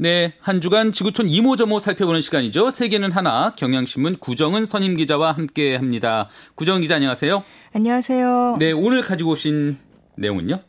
[0.00, 2.70] 네, 한 주간 지구촌 이모저모 살펴보는 시간이죠.
[2.70, 6.28] 세계는 하나, 경향신문 구정은 선임 기자와 함께 합니다.
[6.54, 7.42] 구정 기자 안녕하세요.
[7.74, 8.56] 안녕하세요.
[8.60, 9.76] 네, 오늘 가지고 오신
[10.16, 10.60] 내용은요?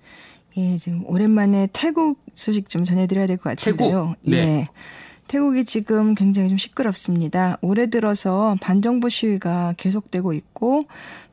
[0.58, 4.16] 예, 지금 오랜만에 태국 소식 좀 전해드려야 될 것 같은데요.
[4.16, 4.16] 태국?
[4.24, 4.38] 네.
[4.38, 4.66] 예.
[5.30, 7.60] 태국이 지금 굉장히 좀 시끄럽습니다.
[7.62, 10.82] 올해 들어서 반정부 시위가 계속되고 있고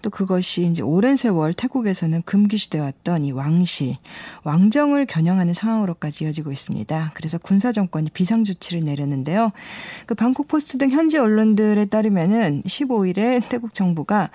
[0.03, 3.95] 또 그것이 이제 오랜 세월 태국에서는 금기시돼 왔던 이 왕실,
[4.45, 7.13] 왕정을 겨냥하는 상황으로까지 이어지고 있습니다.
[7.14, 9.51] 그래서 군사 정권이 비상 조치를 내렸는데요.
[10.04, 14.29] 그 방콕 포스트 등 현지 언론들에 따르면은 15일에 태국 정부가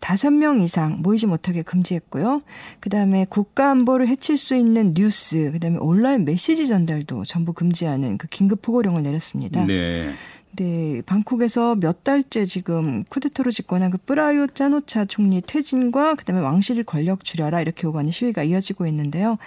[0.00, 2.42] 다섯 명 이상 모이지 못하게 금지했고요.
[2.80, 8.62] 그다음에 국가 안보를 해칠 수 있는 뉴스, 그다음에 온라인 메시지 전달도 전부 금지하는 그 긴급
[8.62, 9.64] 포고령을 내렸습니다.
[9.64, 10.12] 네.
[10.56, 17.24] 네, 방콕에서 몇 달째 지금 쿠데타로 집권한 그 쁘라윳 짠오차 총리 퇴진과 그다음에 왕실 권력
[17.24, 19.38] 줄여라 이렇게 요구하는 시위가 이어지고 있는데요.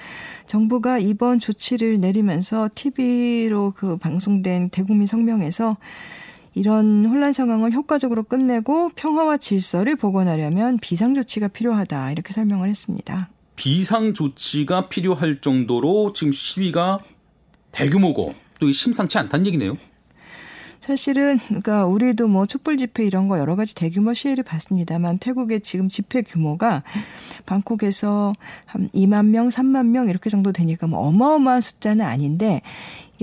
[0.46, 5.76] 정부가 이번 조치를 내리면서 TV로 그 방송된 대국민 성명에서
[6.56, 13.30] 이런 혼란 상황을 효과적으로 끝내고 평화와 질서를 복원하려면 비상 조치가 필요하다 이렇게 설명을 했습니다.
[13.56, 17.00] 비상 조치가 필요할 정도로 지금 시위가
[17.72, 19.76] 대규모고 또 심상치 않다는 얘기네요.
[20.80, 25.88] 사실은 그러니까 우리도 뭐 촛불 집회 이런 거 여러 가지 대규모 시위를 봤습니다만 태국의 지금
[25.88, 26.84] 집회 규모가
[27.46, 28.34] 방콕에서
[28.66, 32.62] 한 2만 명, 3만 명 이렇게 정도 되니까 뭐 어마어마한 숫자는 아닌데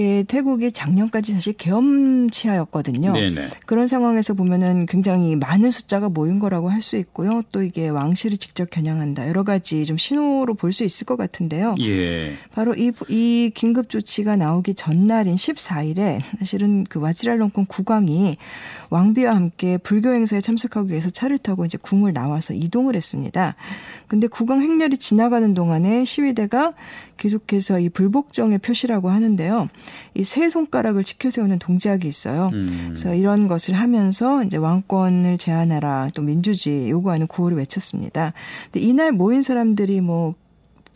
[0.00, 3.12] 이게 태국이 작년까지 사실 계엄치하였거든요.
[3.12, 3.48] 네네.
[3.66, 7.42] 그런 상황에서 보면은 굉장히 많은 숫자가 모인 거라고 할 수 있고요.
[7.52, 9.28] 또 이게 왕실을 직접 겨냥한다.
[9.28, 11.74] 여러 가지 좀 신호로 볼 수 있을 것 같은데요.
[11.80, 12.32] 예.
[12.54, 18.36] 바로 이, 이 긴급 조치가 나오기 전날인 14일에 사실은 그 와지랄롱콘 국왕이
[18.88, 23.56] 왕비와 함께 불교 행사에 참석하기 위해서 차를 타고 이제 궁을 나와서 이동을 했습니다.
[24.08, 26.72] 근데 국왕 행렬이 지나가는 동안에 시위대가
[27.18, 29.68] 계속해서 이 불복종의 표시라고 하는데요.
[30.14, 32.50] 이 세 손가락을 치켜 세우는 동작이 있어요.
[32.52, 32.90] 음.
[32.90, 38.32] 그래서 이런 것을 하면서 이제 왕권을 제한하라 또 민주주의 요구하는 구호를 외쳤습니다.
[38.64, 40.34] 근데 이날 모인 사람들이 뭐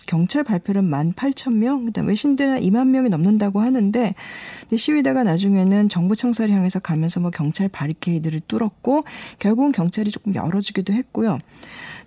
[0.06, 4.14] 경찰 발표는 만 8천 명, 그다음 외신들은 2만 명이 넘는다고 하는데
[4.60, 9.04] 근데 시위대가 나중에는 정부 청사를 향해서 가면서 뭐 경찰 바리케이드를 뚫었고
[9.38, 11.38] 결국은 경찰이 조금 열어주기도 했고요.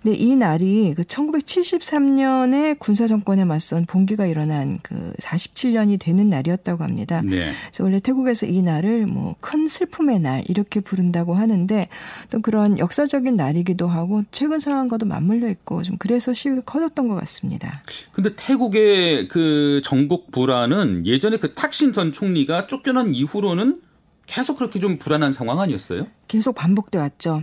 [0.02, 7.22] 근데 이 날이 그 1973년에 군사 정권에 맞선 봉기가 일어난 그 47년이 되는 날이었다고 합니다.
[7.22, 7.52] 네.
[7.62, 11.88] 그래서 원래 태국에서 이 날을 뭐 큰 슬픔의 날 이렇게 부른다고 하는데
[12.30, 17.82] 또 그런 역사적인 날이기도 하고 최근 상황과도 맞물려 있고 좀 그래서 시위가 커졌던 것 같습니다.
[18.12, 23.80] 근데 태국의 그 전국 불안은 예전에 그 탁신 전 총리가 쫓겨난 이후로는
[24.28, 26.06] 계속 그렇게 좀 불안한 상황 아니었어요?
[26.28, 27.42] 계속 반복돼 왔죠.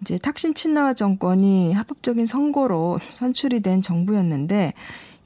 [0.00, 4.72] 이제 탁신 친나와 정권이 합법적인 선거로 선출이 된 정부였는데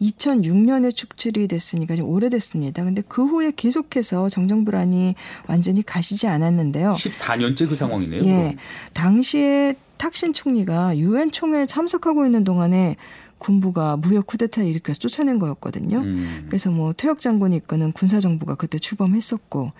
[0.02, 2.84] 2006년에 축출이 됐으니까 좀 오래됐습니다.
[2.84, 5.14] 근데 그 후에 계속해서 정정 불안이
[5.46, 6.94] 완전히 가시지 않았는데요.
[6.94, 8.20] 14년째 그 상황이네요.
[8.22, 8.36] 예.
[8.36, 8.52] 그럼.
[8.92, 12.96] 당시에 탁신 총리가 유엔 총회에 참석하고 있는 동안에
[13.38, 15.98] 군부가 무력 쿠데타를 일으켜서 쫓아낸 거였거든요.
[15.98, 16.44] 음.
[16.46, 19.72] 그래서 뭐 퇴역 장군이 이끄는 군사 정부가 그때 출범했었고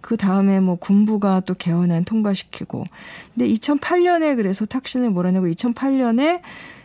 [0.00, 2.84] 그 다음에 뭐 군부가 또 개헌안 통과시키고
[3.34, 6.40] 근데 2008년에 그래서 탁신을 몰아내고 2008년에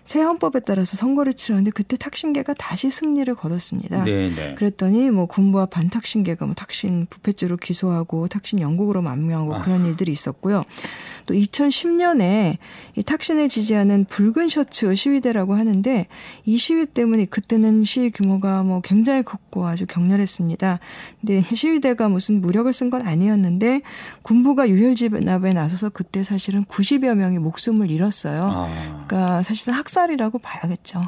[0.08, 4.04] 새 헌법에 따라서 선거를 치렀는데 그때 탁신계가 다시 승리를 거뒀습니다.
[4.06, 4.56] 네, 네.
[4.56, 9.60] 그랬더니 뭐 군부와 반탁신계가 뭐 탁신 부패죄로 기소하고 탁신 영국으로 만명하고 아.
[9.60, 10.64] 그런 일들이 있었고요.
[11.26, 12.58] 또 2010년에
[12.96, 16.08] 이 탁신을 지지하는 붉은 셔츠 시위대라고 하는데
[16.46, 20.80] 이 시위 때문에 그때는 시위 규모가 뭐 굉장히 컸고 아주 격렬했습니다.
[21.20, 23.82] 근데 시위대가 무슨 무력을 쓴 건 아니었는데
[24.22, 28.50] 군부가 유혈 진압에 나서서 그때 사실은 90여 명이 목숨을 잃었어요.
[28.50, 29.06] 아.
[29.06, 31.02] 그러니까 사실상 학 살이라고 봐야겠죠.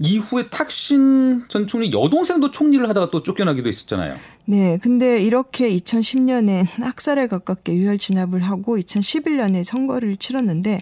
[0.00, 4.14] 이후에 탁신 전 총리 여동생도 총리를 하다가 또 쫓겨나기도 했었잖아요.
[4.44, 10.78] 네, 근데 이렇게 2010년엔 학살에 가깝게 유혈 진압을 하고 2011년에 선거를 치렀는데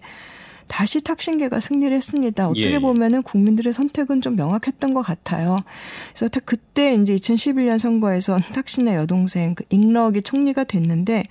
[0.69, 2.49] 다시 탁신계가 승리를 했습니다.
[2.49, 2.79] 어떻게 예.
[2.79, 5.57] 보면은 국민들의 선택은 좀 명확했던 것 같아요.
[6.13, 11.23] 그래서 탁- 그때 이제 2011년 선거에서 탁신의 여동생 그 잉럭이 총리가 됐는데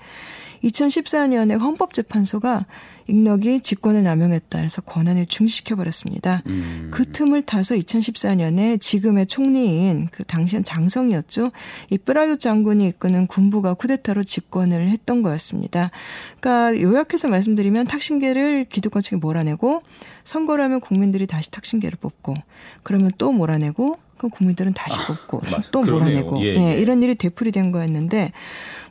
[0.64, 2.66] 2014년에 헌법재판소가
[3.08, 6.42] 잉럭이 직권을 남용했다 해서 권한을 중지시켜 버렸습니다.
[6.48, 6.90] 음.
[6.92, 11.52] 그 틈을 타서 2014년에 지금의 총리인 그 당시엔 장성이었죠.
[11.92, 15.92] 이 프라유 장군이 이끄는 군부가 쿠데타로 집권을 했던 거였습니다.
[16.40, 19.84] 그러니까 요약해서 말씀드리면 탁신계를 기득권 측이 몰아내고
[20.24, 22.34] 선거를 하면 국민들이 다시 탁신계를 뽑고
[22.82, 25.62] 그러면 또 몰아내고 그럼 국민들은 다시 뽑고 맞아.
[25.72, 26.24] 또 그러네요.
[26.24, 26.82] 몰아내고 예, 예, 예.
[26.82, 28.32] 이런 일이 되풀이된 거였는데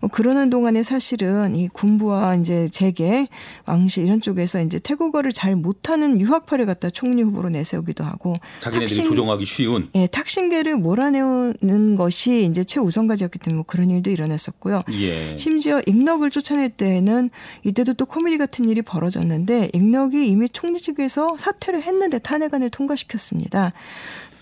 [0.05, 3.27] 뭐 그러는 동안에 사실은 이 군부와 이제 재계,
[3.65, 9.05] 왕실 이런 쪽에서 이제 태국어를 잘 못하는 유학파를 갖다 총리 후보로 내세우기도 하고 자기네들이 탁신,
[9.05, 14.81] 조종하기 쉬운 예, 탁신계를 몰아내는 것이 이제 최우선 과제였기 때문에 뭐 그런 일도 일어났었고요.
[14.93, 15.39] 예.
[15.39, 17.31] 심지어 익넉을 쫓아낼 때에는
[17.63, 23.73] 이때도 또 코미디 같은 일이 벌어졌는데 익넉이 이미 총리직에서 사퇴를 했는데 탄핵안을 통과시켰습니다.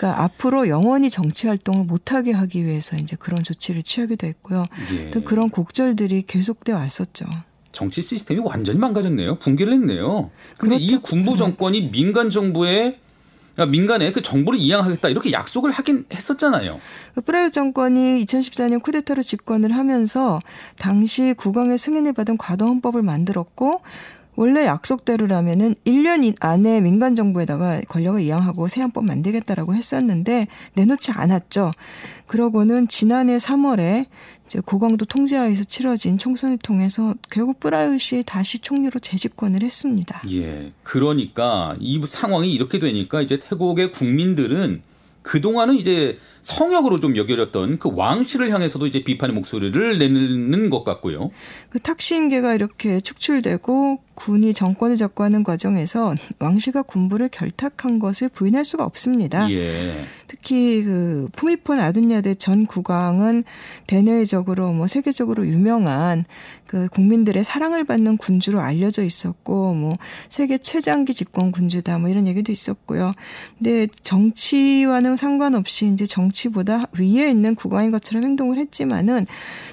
[0.03, 4.65] 그러니까 앞으로 영원히 정치 활동을 못하게 하기 위해서 이제 그런 조치를 취하기도 했고요.
[4.97, 5.11] 예.
[5.11, 7.27] 또 그런 곡절들이 계속돼 왔었죠.
[7.71, 9.39] 정치 시스템이 완전히 망가졌네요.
[9.39, 10.31] 붕괴를 했네요.
[10.59, 12.99] 근데 이 군부 정권이 민간 정부의
[13.55, 16.81] 그러니까 민간에 그 정부를 이양하겠다 이렇게 약속을 하긴 했었잖아요.
[17.15, 20.41] 그 프라유 정권이 2014년 쿠데타로 집권을 하면서
[20.79, 23.83] 당시 국왕의 승인을 받은 과도 헌법을 만들었고
[24.34, 31.70] 원래 약속대로라면은 1년 안에 민간 정부에다가 권력을 이양하고 새 헌법 만들겠다라고 했었는데 내놓지 않았죠.
[32.26, 34.06] 그러고는 지난해 3월에
[34.46, 40.23] 이제 고강도 통제하에서 치러진 총선을 통해서 결국 뿌라유시 다시 총리로 재집권을 했습니다.
[40.31, 40.73] 예.
[40.82, 44.82] 그러니까 이 상황이 이렇게 되니까 이제 태국의 국민들은
[45.23, 51.31] 그동안은 이제 성역으로 좀 여겨졌던 그 왕실을 향해서도 이제 비판의 목소리를 내는 것 같고요.
[51.71, 58.85] 그 탁신계가 이렇게 축출되고 군이 정권을 잡고 하는 과정에서 왕실과 군부를 결탁한 것을 부인할 수가
[58.85, 59.50] 없습니다.
[59.50, 59.93] 예.
[60.27, 63.44] 특히 그 푸미폰 아둔야대 전 국왕은
[63.87, 66.25] 대내적으로 뭐 세계적으로 유명한
[66.67, 69.93] 그 국민들의 사랑을 받는 군주로 알려져 있었고 뭐
[70.29, 73.12] 세계 최장기 집권 군주다 뭐 이런 얘기도 있었고요.
[73.59, 79.26] 근데 정치와는 상관없이 이제 정 치보다 위에 있는 국왕인 것처럼 행동을 했지만은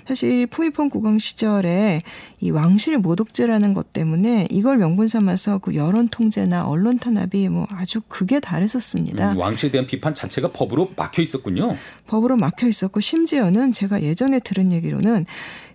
[0.07, 1.99] 사실 푸미폰 국왕 시절에
[2.39, 8.01] 이 왕실 모독죄라는 것 때문에 이걸 명분 삼아서 그 여론 통제나 언론 탄압이 뭐 아주
[8.07, 9.33] 극에 달했었습니다.
[9.33, 11.75] 음, 왕실에 대한 비판 자체가 법으로 막혀 있었군요.
[12.07, 15.25] 법으로 막혀 있었고 심지어는 제가 예전에 들은 얘기로는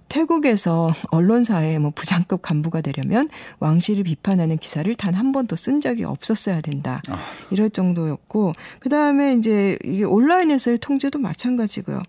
[0.08, 3.28] 태국에서 언론사에 뭐 부장급 간부가 되려면
[3.58, 7.00] 왕실을 비판하는 기사를 단 한 번도 쓴 적이 없었어야 된다.
[7.08, 7.18] 아.
[7.50, 12.02] 이럴 정도였고 그다음에 이제 이게 온라인에서의 통제도 마찬가지고요.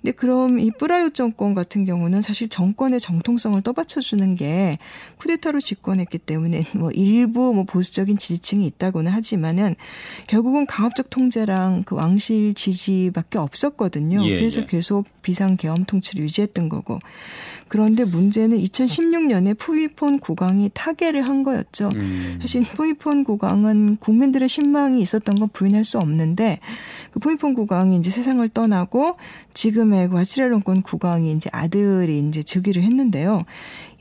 [0.00, 4.78] 근데 그럼 이 뿌라유 정권 같은 경우는 사실 정권의 정통성을 떠받쳐 주는 게
[5.18, 9.74] 쿠데타로 집권했기 때문에 뭐 일부 뭐 보수적인 지지층이 있다고는 하지만은
[10.26, 14.24] 결국은 강압적 통제랑 그 왕실 지지밖에 없었거든요.
[14.24, 14.66] 예, 그래서 예.
[14.66, 16.98] 계속 비상 계엄 통치를 유지했던 거고.
[17.68, 21.90] 그런데 문제는 2016년에 푸이폰 국왕이 타계를 한 거였죠.
[21.96, 22.38] 음.
[22.40, 26.58] 사실 푸이폰 국왕은 국민들의 신망이 있었던 건 부인할 수 없는데
[27.12, 29.16] 그 푸이폰 국왕이 이제 세상을 떠나고
[29.54, 33.42] 지금의 그 와치렐론권 국왕이 이제 아들이 이제 즉위를 했는데요.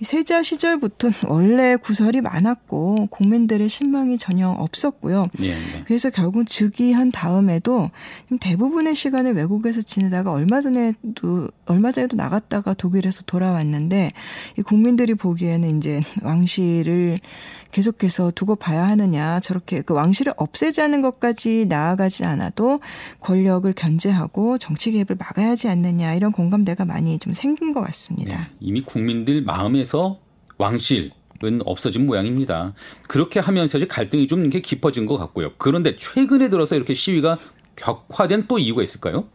[0.02, 5.26] 세자 시절부터 원래 구설이 많았고 국민들의 신망이 전혀 없었고요.
[5.42, 5.84] 예, 예.
[5.86, 7.92] 그래서 결국 즉위한 다음에도
[8.40, 14.12] 대부분의 시간을 외국에서 지내다가 얼마 전에도 얼마 전에도 나갔다가 독일에서 돌아왔는데
[14.58, 17.18] 이 국민들이 보기에는 이제 왕실을
[17.72, 22.80] 계속해서 두고 봐야 하느냐 저렇게 그 왕실을 없애자는 것까지 나아가지 않아도
[23.22, 28.42] 권력을 견제하고 정치 개입을 막아야지 않느냐 이런 공감대가 많이 좀 생긴 것 같습니다.
[28.42, 30.20] 네, 이미 국민들 마음에 서
[30.58, 31.12] 왕실
[31.44, 32.74] 은 없어진 모양입니다.
[33.10, 35.54] 그렇게 하면서 이제 갈등이 좀 깊어진 것 같고요.
[35.58, 37.40] 그런데 최근에 들어서 이렇게 시위가
[37.76, 39.26] 격화된 또 이유가 있을까요?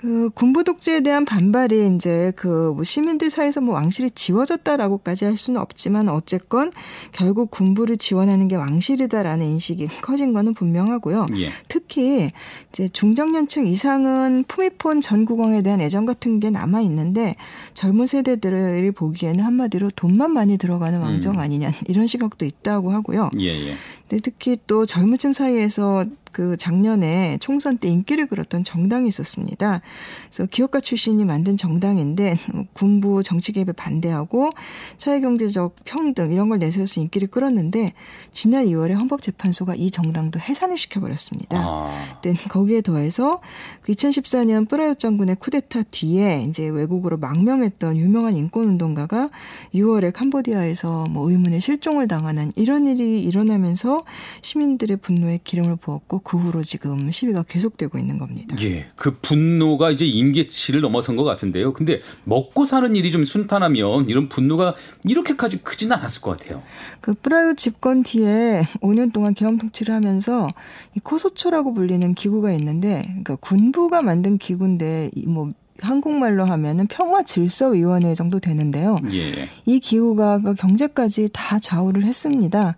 [0.00, 5.60] 그 군부 독재에 대한 반발이 이제 그 뭐 시민들 사이에서 뭐 왕실이 지워졌다라고까지 할 수는
[5.60, 6.70] 없지만 어쨌건
[7.10, 11.26] 결국 군부를 지원하는 게 왕실이다라는 인식이 커진 거는 분명하고요.
[11.38, 11.48] 예.
[11.66, 12.30] 특히
[12.68, 17.34] 이제 중장년층 이상은 푸미폰 전 국왕에 대한 애정 같은 게 남아 있는데
[17.74, 21.40] 젊은 세대들이 보기에는 한마디로 돈만 많이 들어가는 왕정 음.
[21.40, 23.30] 아니냐 이런 시각도 있다고 하고요.
[23.40, 23.74] 예, 예.
[24.08, 26.04] 근데 특히 또 젊은층 사이에서
[26.38, 29.80] 그 작년에 총선 때 인기를 끌었던 정당이 있었습니다.
[30.28, 32.36] 그래서 기업가 출신이 만든 정당인데
[32.74, 34.50] 군부 정치 개입에 반대하고
[34.98, 37.92] 사회경제적 평등 이런 걸 내세워서 인기를 끌었는데
[38.30, 41.58] 지난 2월에 헌법재판소가 이 정당도 해산을 시켜버렸습니다.
[41.58, 42.20] 아.
[42.48, 43.40] 거기에 더해서
[43.80, 49.30] 그 2014년 뿌라요트 장군의 쿠데타 뒤에 이제 외국으로 망명했던 유명한 인권운동가가
[49.74, 53.98] 6월에 캄보디아에서 뭐 의문의 실종을 당하는 이런 일이 일어나면서
[54.42, 58.54] 시민들의 분노에 기름을 부었고 그 후로 지금 시위가 계속되고 있는 겁니다.
[58.60, 58.88] 예.
[58.96, 61.72] 그 분노가 이제 임계치를 넘어선 것 같은데요.
[61.72, 64.74] 근데 먹고 사는 일이 좀 순탄하면 이런 분노가
[65.06, 66.62] 이렇게까지 크지는 않았을 것 같아요.
[67.00, 70.48] 그 쁘라윳 집권 뒤에 5년 동안 계엄 통치를 하면서
[70.94, 78.14] 이 코소초라고 불리는 기구가 있는데 그러니까 군부가 만든 기구인데 뭐 한국말로 하면은 평화 질서 위원회
[78.14, 78.98] 정도 되는데요.
[79.12, 79.48] 예.
[79.64, 82.76] 이 기구가 그 경제까지 다 좌우를 했습니다.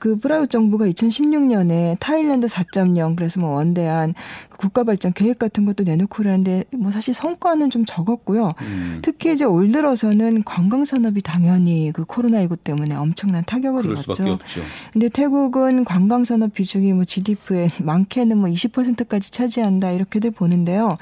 [0.00, 4.14] 그 쁘라윳 정부가 2016년에 타일랜드 4.0 그래서 뭐 원대한
[4.56, 8.50] 국가 발전 계획 같은 것도 내놓고 그러는데 뭐 사실 성과는 좀 적었고요.
[8.60, 8.98] 음.
[9.02, 14.38] 특히 이제 올 들어서는 관광 산업이 당연히 그 코로나19 때문에 엄청난 타격을 입었죠.
[14.92, 20.96] 근데 태국은 관광 산업 비중이 뭐 GDP의 많게는 뭐 20%까지 차지한다 이렇게들 보는데요.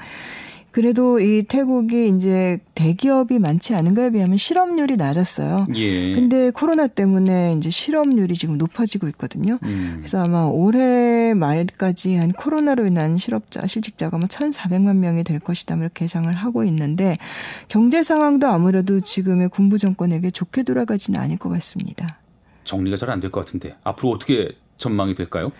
[0.77, 5.65] 그래도 이 태국이 이제 대기업이 많지 않은 거에 비하면 실업률이 낮았어요.
[5.73, 6.13] 예.
[6.13, 9.57] 근데 코로나 때문에 이제 실업률이 지금 높아지고 있거든요.
[9.63, 9.93] 음.
[9.97, 15.77] 그래서 아마 올해 말까지 한 코로나로 인한 실업자, 실직자가 뭐 1,400만 명이 될 것이다.
[15.77, 17.17] 이렇게 예상을 하고 있는데
[17.69, 22.05] 경제 상황도 아무래도 지금의 군부 정권에게 좋게 돌아가지는 않을 것 같습니다.
[22.65, 25.51] 정리가 잘 안 될 것 같은데 앞으로 어떻게 전망이 될까요?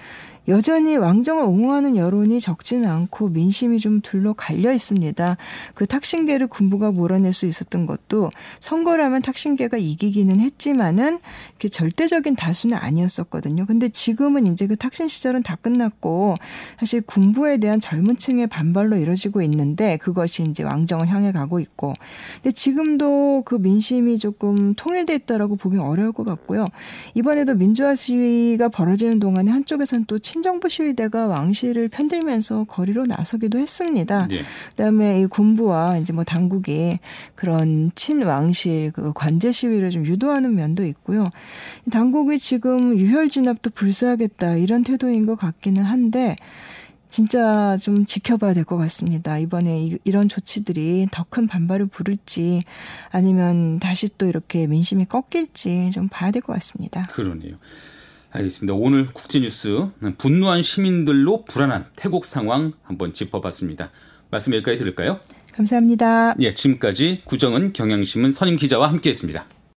[0.48, 5.38] 여전히 왕정을 옹호하는 여론이 적지는 않고 민심이 좀 둘러 갈려 있습니다.
[5.74, 11.20] 그 탁신계를 군부가 몰아낼 수 있었던 것도 선거라면 탁신계가 이기기는 했지만은
[11.60, 13.66] 그 절대적인 다수는 아니었었거든요.
[13.66, 16.36] 근데 지금은 이제 그 탁신 시절은 다 끝났고
[16.80, 21.94] 사실 군부에 대한 젊은 층의 반발로 이뤄지고 있는데 그것이 이제 왕정을 향해 가고 있고
[22.36, 26.66] 근데 지금도 그 민심이 조금 통일돼 있다라고 보기 어려울 것 같고요.
[27.16, 34.28] 이번에도 민주화 시위가 벌어지는 동안에 한쪽에서는 또 친 정부 시위대가 왕실을 편들면서 거리로 나서기도 했습니다.
[34.28, 34.42] 네.
[34.70, 37.00] 그다음에 이 군부와 이제 뭐 당국이
[37.36, 41.26] 그런 친왕실 그 관제 시위를 좀 유도하는 면도 있고요.
[41.92, 46.36] 당국이 지금 유혈 진압도 불사하겠다 이런 태도인 것 같기는 한데
[47.10, 49.38] 진짜 좀 지켜봐야 될 것 같습니다.
[49.38, 52.62] 이번에 이, 런 조치들이 더 큰 반발을 부를지
[53.12, 57.04] 아니면 다시 또 이렇게 민심이 꺾일지 좀 봐야 될 것 같습니다.
[57.12, 57.52] 그러네요.
[58.32, 58.74] 알겠습니다.
[58.74, 63.92] 오늘 국제뉴스 분노한 시민들로 불안한 태국 상황 한번 짚어봤습니다.
[64.30, 65.20] 말씀 여기까지 들을까요?
[65.54, 66.36] 감사합니다.
[66.42, 69.46] 예, 지금까지 구정은 경향신문 선임 기자와 함께했습니다.